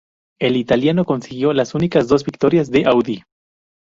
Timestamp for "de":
2.71-2.85